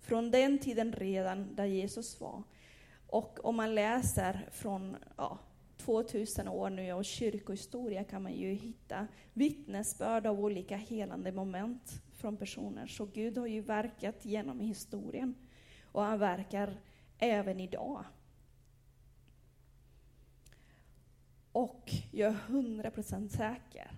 Från 0.00 0.30
den 0.30 0.58
tiden 0.58 0.92
redan 0.92 1.54
där 1.54 1.64
Jesus 1.64 2.20
var. 2.20 2.42
Och 3.06 3.44
om 3.44 3.56
man 3.56 3.74
läser 3.74 4.48
från 4.52 4.96
ja, 5.16 5.38
2000 5.76 6.48
år 6.48 6.70
nu 6.70 6.92
och 6.92 7.04
kyrkohistoria 7.04 8.04
kan 8.04 8.22
man 8.22 8.34
ju 8.34 8.52
hitta 8.52 9.06
vittnesbörd 9.32 10.26
av 10.26 10.40
olika 10.40 10.76
helande 10.76 11.32
moment 11.32 12.02
från 12.12 12.36
personer. 12.36 12.86
Så 12.86 13.06
Gud 13.06 13.38
har 13.38 13.46
ju 13.46 13.60
verkat 13.60 14.24
genom 14.24 14.60
historien 14.60 15.34
och 15.92 16.02
han 16.02 16.18
verkar 16.18 16.76
även 17.18 17.60
idag. 17.60 18.04
Och 21.54 21.92
jag 22.10 22.32
är 22.32 22.36
hundra 22.36 22.90
procent 22.90 23.32
säker 23.32 23.90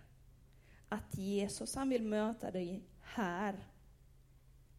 att 0.89 1.19
Jesus 1.19 1.75
han 1.75 1.89
vill 1.89 2.03
möta 2.03 2.51
dig 2.51 2.83
här 3.01 3.67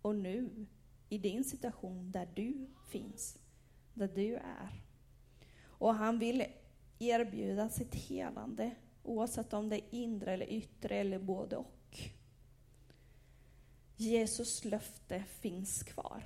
och 0.02 0.16
nu, 0.16 0.66
i 1.10 1.18
din 1.18 1.44
situation 1.44 2.12
där 2.12 2.30
du 2.36 2.68
finns, 2.90 3.38
där 3.94 4.08
du 4.08 4.36
är. 4.36 4.84
Och 5.66 5.96
han 5.96 6.20
vill 6.20 6.46
erbjuda 7.00 7.70
sitt 7.70 7.96
helande, 7.96 8.76
oavsett 9.04 9.54
om 9.54 9.70
det 9.70 9.76
är 9.76 9.96
inre 9.96 10.34
eller 10.34 10.50
yttre 10.50 10.96
eller 10.96 11.20
både 11.20 11.56
och. 11.56 12.00
Jesus 13.96 14.66
löfte 14.66 15.24
finns 15.24 15.84
kvar. 15.84 16.24